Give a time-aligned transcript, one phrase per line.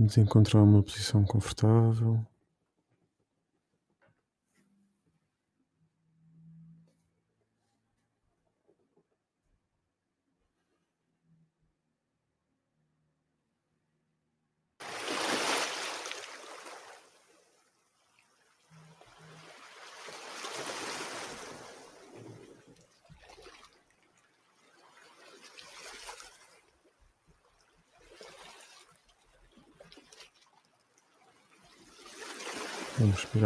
[0.00, 2.26] Vamos encontrar uma posição confortável.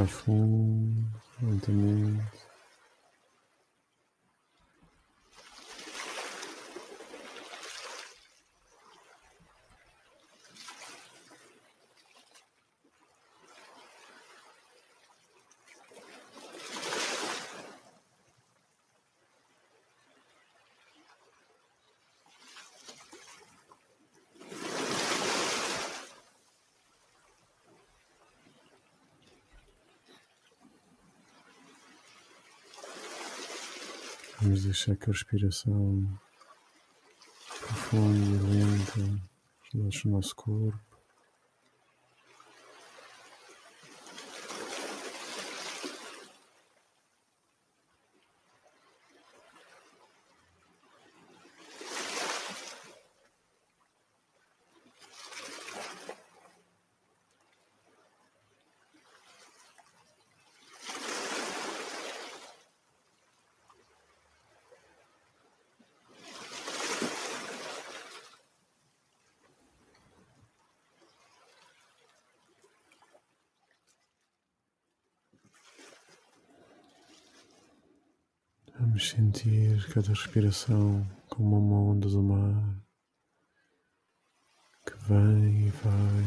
[0.03, 1.09] Fundo,
[1.41, 2.44] lentamente.
[34.45, 36.07] Vamos deixar que a respiração
[37.63, 39.23] profunda e lenta
[39.73, 40.94] relaxe o nosso corpo.
[78.95, 82.81] Vamos sentir cada respiração como uma onda do mar
[84.87, 86.25] que vem e vai.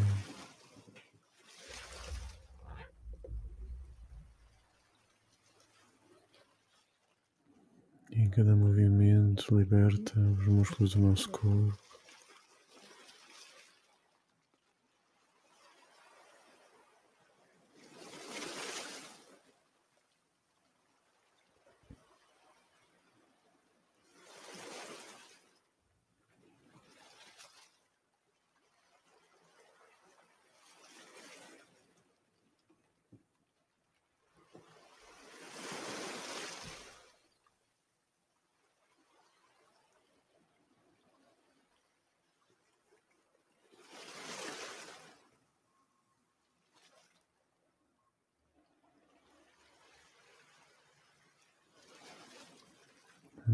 [8.11, 11.86] E em cada movimento liberta os músculos do nosso corpo.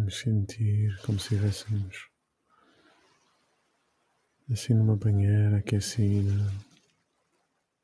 [0.03, 2.09] Vamos sentir como se estivéssemos
[4.51, 6.51] assim numa banheira aquecida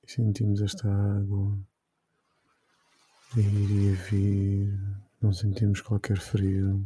[0.04, 1.58] e sentimos esta água
[3.38, 4.78] ir e vir,
[5.22, 6.86] não sentimos qualquer frio,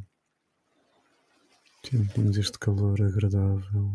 [1.84, 3.92] sentimos este calor agradável.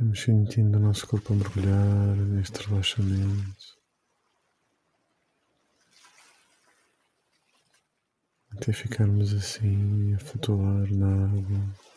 [0.00, 3.76] Vamos sentindo o nosso corpo a mergulhar neste relaxamento.
[8.50, 11.89] Até ficarmos assim a flutuar na água.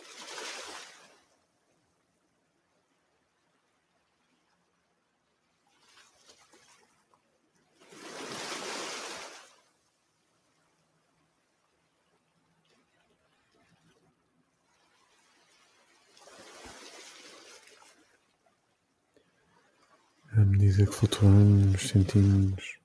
[20.74, 22.80] Medida que flutuamos, sentimos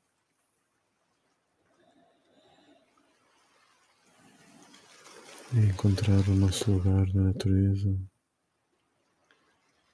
[5.54, 7.98] encontrar o nosso lugar na natureza,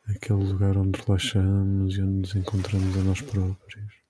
[0.08, 4.03] aquele lugar onde relaxamos e onde nos encontramos a nós próprios.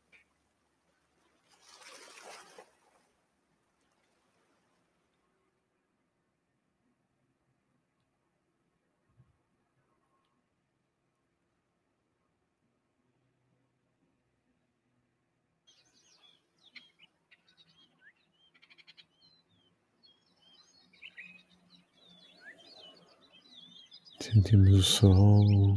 [24.74, 25.76] Sentimos o sol,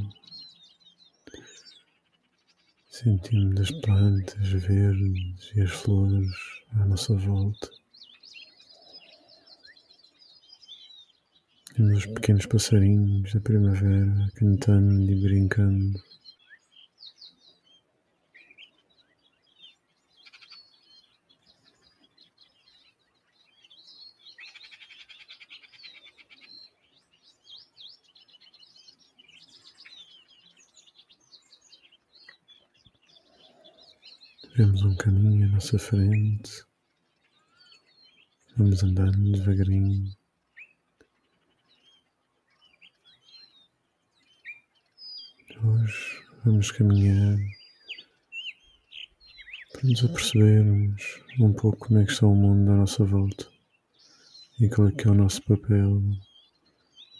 [2.89, 6.31] sentimos as plantas verdes e as flores
[6.71, 7.69] à nossa volta.
[11.75, 16.01] Temos os pequenos passarinhos da primavera cantando e brincando.
[34.57, 36.65] Vemos um caminho à nossa frente.
[38.57, 40.11] Vamos andando devagarinho.
[45.63, 47.37] Hoje vamos caminhar
[49.73, 51.03] para nos apercebermos
[51.39, 53.47] um pouco como é que está o mundo à nossa volta
[54.59, 56.01] e qual é que é o nosso papel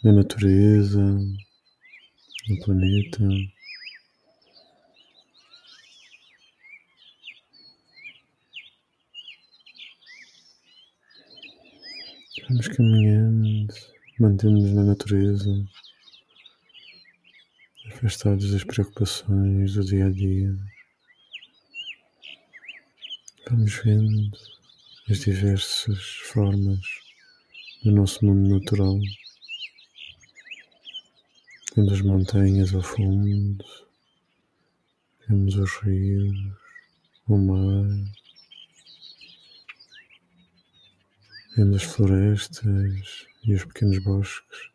[0.02, 3.22] na natureza, no planeta.
[12.48, 13.74] Vamos caminhando,
[14.18, 15.68] mantendo-nos na natureza,
[17.88, 20.56] afastados das preocupações do dia a dia.
[23.50, 24.30] Vamos vendo
[25.10, 26.02] as diversas
[26.32, 26.80] formas
[27.84, 28.98] do nosso mundo natural.
[31.76, 33.62] Vemos as montanhas ao fundo,
[35.28, 36.34] vemos os rios,
[37.28, 38.27] o mar.
[41.58, 44.70] Vendo as florestas e os pequenos bosques.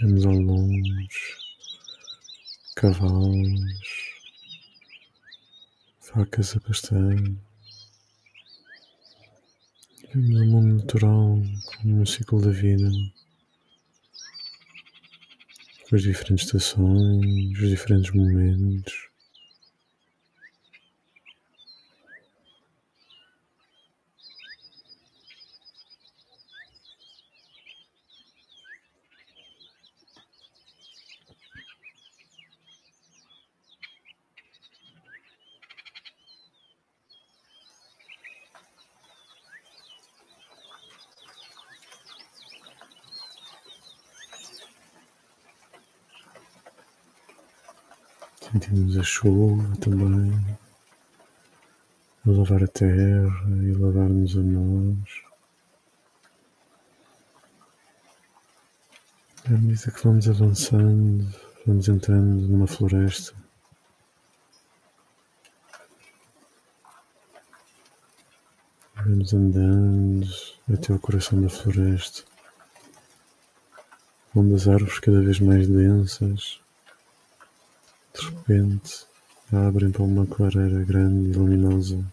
[0.00, 1.36] Vemos ao longe
[2.74, 3.78] cavalos,
[6.00, 7.14] facas a pastar.
[10.12, 11.38] Vemos o mundo natural
[11.76, 12.90] como um ciclo da vida.
[15.92, 19.11] As diferentes estações, os diferentes momentos.
[48.52, 50.30] Sentimos a chuva também,
[52.26, 55.22] a lavar a terra e lavar-nos a nós.
[59.46, 61.34] À medida que vamos avançando,
[61.66, 63.32] vamos entrando numa floresta.
[68.96, 70.28] Vamos andando
[70.70, 72.22] até o coração da floresta,
[74.36, 76.61] onde as árvores cada vez mais densas
[78.14, 79.06] de repente
[79.52, 82.04] abrem para uma clareira grande e luminosa.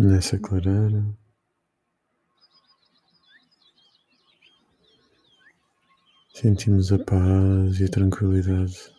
[0.00, 1.04] Nessa clareira
[6.32, 8.97] sentimos a paz e a tranquilidade.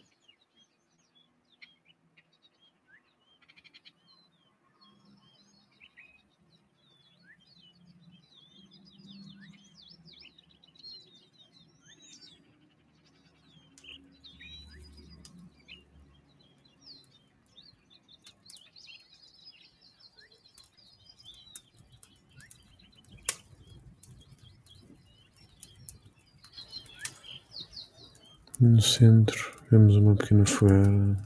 [28.80, 29.62] No centro.
[29.70, 31.18] Vemos uma pequena fogueira.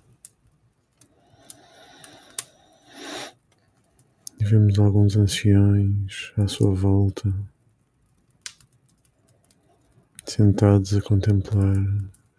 [4.40, 7.32] E vemos alguns anciões à sua volta,
[10.26, 11.78] sentados a contemplar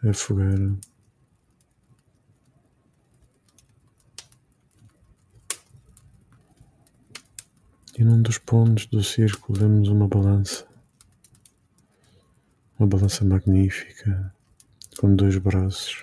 [0.03, 0.77] a fogueira.
[7.97, 10.67] E num dos pontos do círculo vemos uma balança,
[12.77, 14.35] uma balança magnífica
[14.99, 16.03] com dois braços.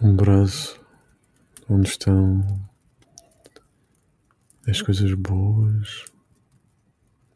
[0.00, 0.80] Um braço
[1.68, 2.44] onde estão
[4.66, 6.04] as coisas boas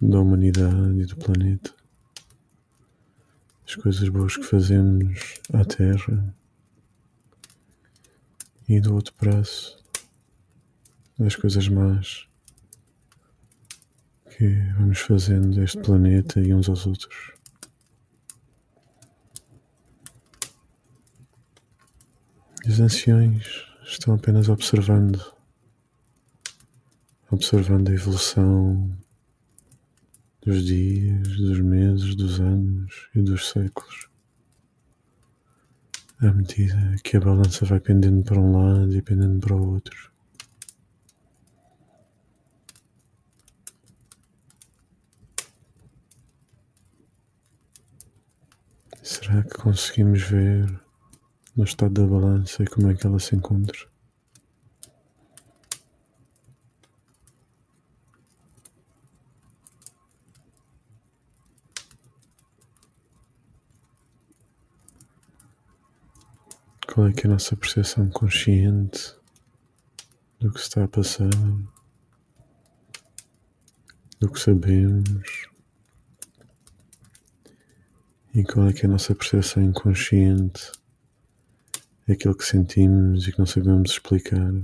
[0.01, 1.75] da humanidade e do planeta,
[3.67, 6.35] as coisas boas que fazemos à Terra,
[8.69, 9.83] e do outro braço
[11.19, 12.28] as coisas más
[14.39, 17.33] que vamos fazendo deste planeta e uns aos outros.
[22.65, 25.21] Os anciões estão apenas observando,
[27.33, 28.97] observando a evolução
[30.47, 34.09] dos dias, dos meses, dos anos e dos séculos.
[36.21, 40.13] À medida que a balança vai pendendo para um lado e pendendo para o outro.
[49.29, 50.81] Será que conseguimos ver
[51.55, 53.77] no estado da balança e como é que ela se encontra.
[66.87, 69.15] Qual é que é a nossa percepção consciente
[70.41, 71.29] do que está a passar,
[74.19, 75.38] do que sabemos?
[78.39, 80.71] E qual é que é a nossa percepção inconsciente
[82.07, 84.55] daquilo que sentimos e que não sabemos explicar?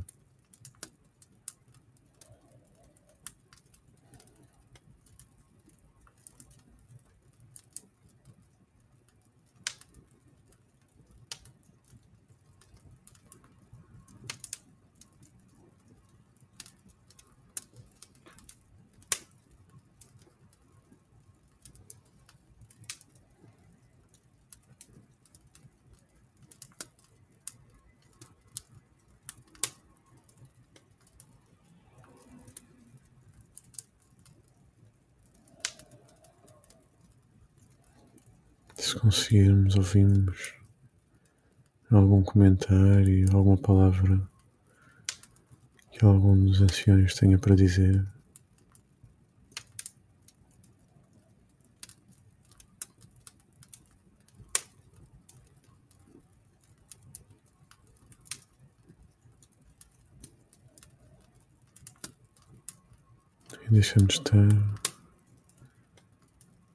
[38.95, 40.55] Se conseguirmos, ouvimos
[41.91, 44.23] algum comentário, alguma palavra
[45.91, 48.07] que algum dos anciões tenha para dizer.
[63.69, 64.47] Deixamos estar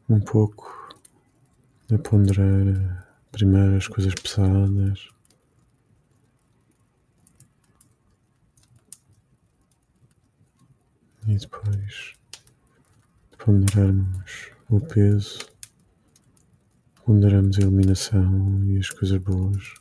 [0.10, 0.78] um pouco
[1.91, 5.10] a ponderar primeiro as coisas pesadas.
[11.27, 12.15] E depois
[13.31, 15.39] de ponderarmos o peso,
[17.05, 19.74] ponderamos a iluminação e as coisas boas.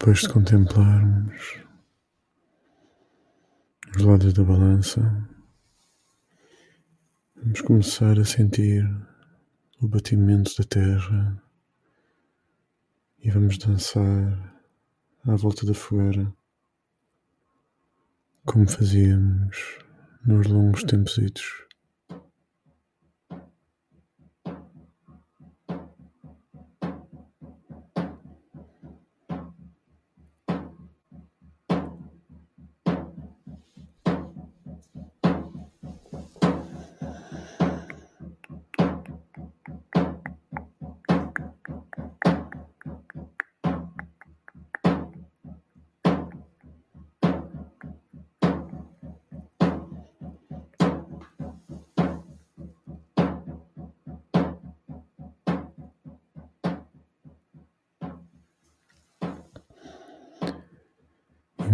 [0.00, 1.58] Depois de contemplarmos
[3.96, 5.28] os lados da balança,
[7.34, 8.84] vamos começar a sentir
[9.82, 11.42] o batimento da terra
[13.18, 14.54] e vamos dançar
[15.26, 16.32] à volta da fogueira,
[18.46, 19.80] como fazíamos
[20.24, 21.67] nos longos tempos E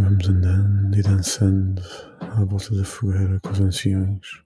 [0.05, 1.83] vamos andando e dançando
[2.21, 4.45] à volta da fogueira com os anciões.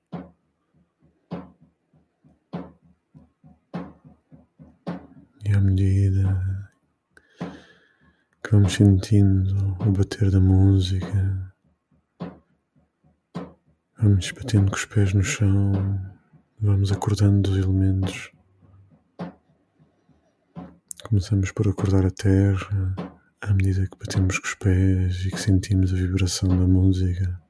[5.44, 6.70] E à medida
[8.42, 11.48] que vamos sentindo o bater da música,
[14.00, 15.72] Vamos batendo com os pés no chão,
[16.60, 18.30] vamos acordando os elementos.
[21.02, 23.07] Começamos por acordar a terra
[23.40, 27.40] à medida que batemos com os pés e que sentimos a vibração da música.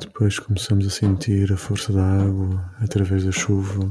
[0.00, 3.90] Depois começamos a sentir a força da água através da chuva.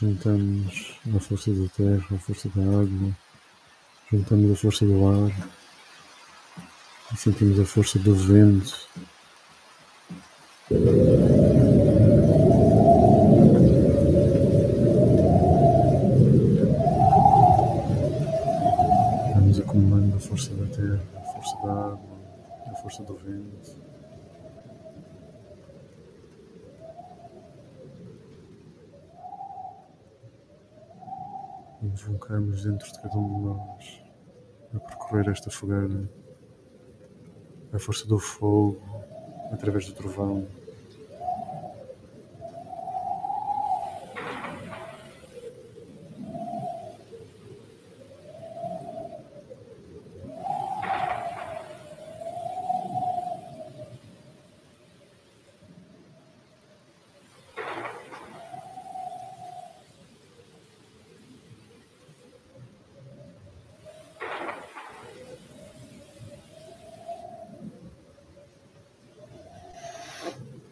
[0.00, 3.16] Juntamos a força da terra, a força da água,
[4.10, 5.64] juntamos a força do ar
[7.16, 8.88] sentimos a força do vento.
[19.34, 21.98] Vamos acumulando a força da terra, a força da água,
[22.66, 23.84] a força do vento.
[31.82, 34.02] invocamos dentro de cada um de nós
[34.74, 36.08] a percorrer esta fogueira,
[37.72, 38.80] a força do fogo
[39.52, 40.46] através do trovão.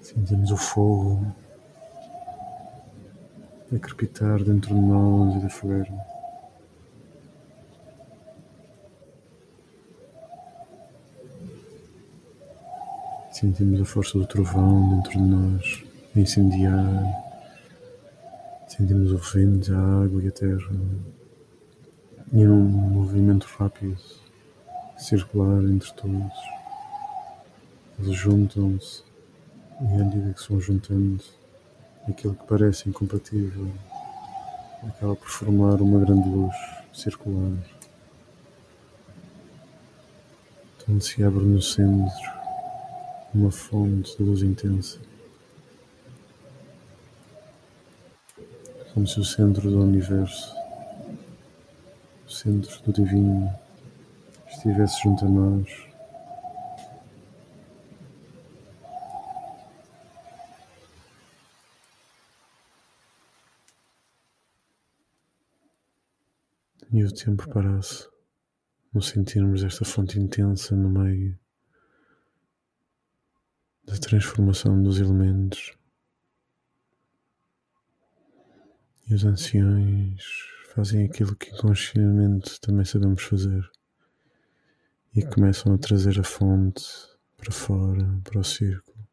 [0.02, 1.26] Sentimos o fogo
[3.74, 5.92] a crepitar dentro de nós e da fogueira.
[13.30, 17.22] Sentimos a força do trovão dentro de nós incendiar.
[18.68, 20.70] Sentimos o vento, a água e a terra.
[22.32, 23.98] E num movimento rápido,
[24.96, 26.32] circular entre todos.
[27.98, 29.11] Eles juntam-se
[29.80, 31.22] e à medida que se vão juntando,
[32.08, 33.72] aquilo que parece incompatível
[34.88, 36.54] acaba por formar uma grande luz
[36.92, 37.52] circular.
[40.76, 42.32] Então se abre no centro
[43.32, 44.98] uma fonte de luz intensa.
[48.92, 50.54] Como se o centro do universo,
[52.26, 53.50] o centro do divino,
[54.48, 55.91] estivesse junto a nós
[66.92, 68.06] e o tempo parasse,
[68.92, 71.38] nos sentirmos esta fonte intensa no meio
[73.84, 75.72] da transformação dos elementos.
[79.08, 80.22] E os anciões
[80.74, 83.70] fazem aquilo que inconscientemente também sabemos fazer
[85.14, 86.84] e começam a trazer a fonte
[87.38, 89.08] para fora, para o círculo.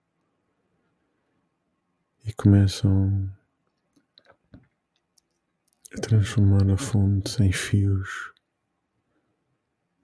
[2.25, 3.38] E começam
[5.91, 8.31] a transformar a fonte em fios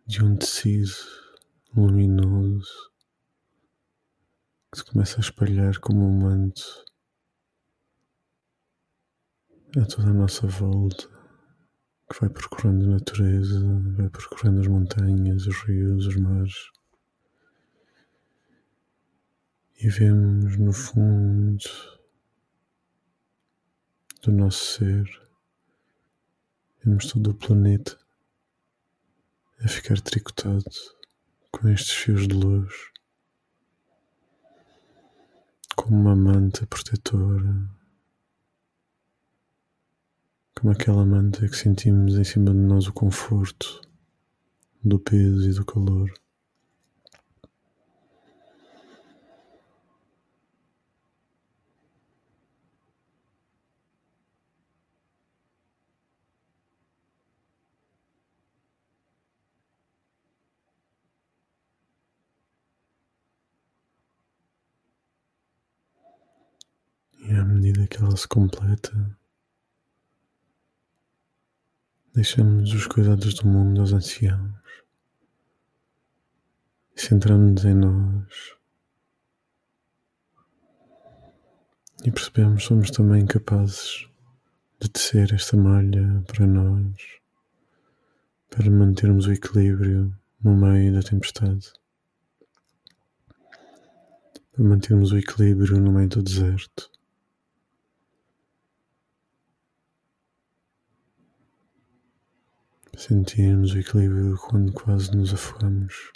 [0.07, 0.95] de um tecido
[1.75, 2.91] luminoso
[4.71, 6.85] que se começa a espalhar como um manto
[9.79, 11.07] a toda a nossa volta,
[12.09, 13.59] que vai percorrendo a natureza,
[13.95, 16.71] vai percorrendo as montanhas, os rios, os mares.
[19.79, 21.63] E vemos no fundo
[24.23, 25.24] do nosso ser
[26.85, 27.97] Vemos todo o planeta
[29.59, 30.63] a ficar tricotado
[31.51, 32.71] com estes fios de luz,
[35.75, 37.67] como uma manta protetora,
[40.53, 43.81] como aquela manta que sentimos em cima de nós o conforto
[44.83, 46.13] do peso e do calor.
[67.87, 69.17] Que ela se completa,
[72.13, 74.55] deixamos os cuidados do mundo aos anciãos
[76.95, 78.55] e centramos-nos em nós.
[82.05, 84.07] E percebemos que somos também capazes
[84.79, 86.95] de tecer esta malha para nós,
[88.49, 91.73] para mantermos o equilíbrio no meio da tempestade,
[94.51, 96.94] para mantermos o equilíbrio no meio do deserto.
[102.97, 106.11] Sentirmos o equilíbrio quando quase nos afogamos.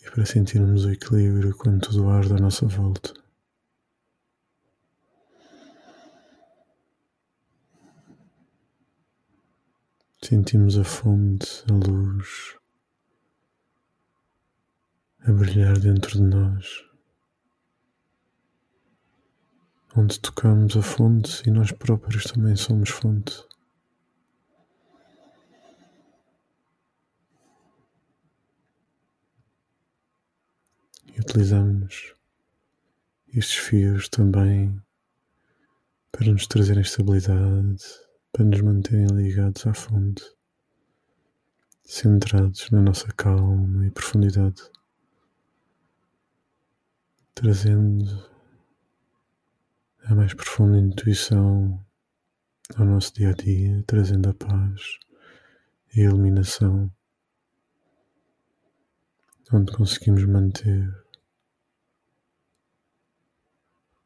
[0.00, 3.14] E para sentirmos o equilíbrio quando tudo arde à nossa volta.
[10.20, 12.56] Sentimos a fonte, a luz
[15.26, 16.93] a brilhar dentro de nós.
[19.96, 23.44] Onde tocamos a fonte e nós próprios também somos fonte.
[31.16, 32.12] E utilizamos
[33.28, 34.82] estes fios também
[36.10, 37.84] para nos trazerem estabilidade,
[38.32, 40.24] para nos manterem ligados à fonte,
[41.84, 44.62] centrados na nossa calma e profundidade,
[47.32, 48.33] trazendo
[50.06, 51.82] a mais profunda intuição
[52.76, 54.98] ao nosso dia a dia, trazendo a paz
[55.94, 56.92] e a iluminação,
[59.50, 60.94] onde conseguimos manter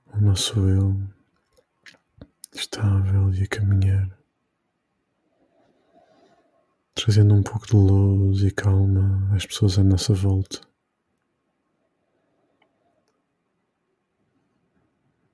[0.06, 1.02] o nosso eu
[2.52, 4.08] estável e a caminhar,
[6.94, 10.67] trazendo um pouco de luz e calma às pessoas à nossa volta.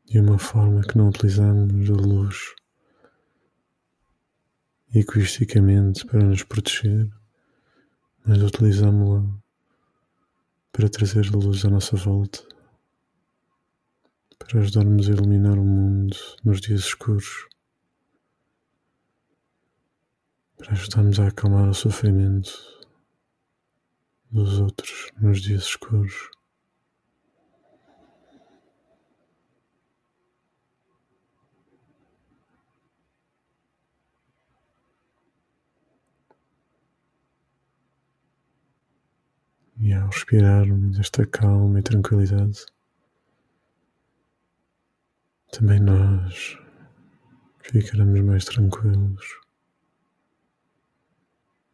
[0.05, 2.55] De uma forma que não utilizamos a luz
[4.95, 7.11] egoisticamente para nos proteger,
[8.25, 9.25] mas utilizamos-la
[10.71, 12.47] para trazer luz à nossa volta,
[14.39, 17.49] para ajudarmos a iluminar o mundo nos dias escuros,
[20.57, 22.53] para ajudarmos a acalmar o sofrimento
[24.31, 26.31] dos outros nos dias escuros.
[39.77, 42.65] E ao respirarmos esta calma e tranquilidade,
[45.51, 46.57] também nós
[47.61, 49.41] ficaremos mais tranquilos.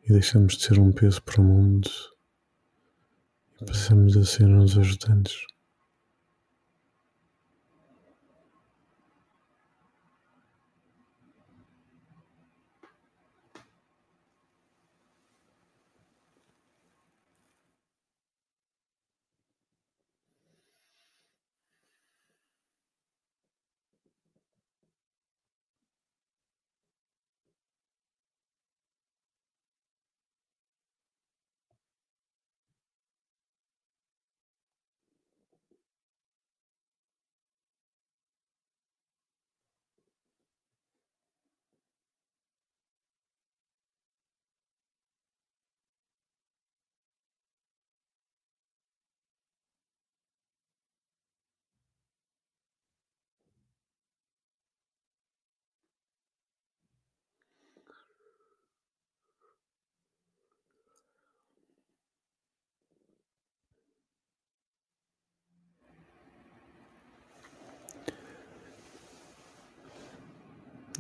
[0.02, 1.90] E deixamos de ser um peso para o mundo.
[3.60, 5.49] E passamos a ser uns ajudantes.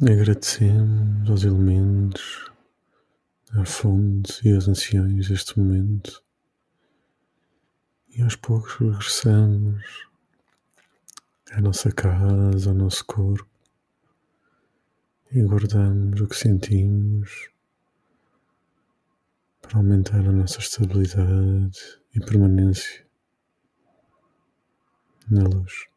[0.02, 2.50] Agradecemos aos elementos,
[3.52, 6.24] à fonte e aos anciões deste momento
[8.08, 9.84] e aos poucos regressamos
[11.52, 13.46] à nossa casa, ao nosso corpo
[15.32, 17.50] e guardamos o que sentimos
[19.60, 21.78] para aumentar a nossa estabilidade
[22.14, 23.06] e permanência
[25.28, 25.89] na luz.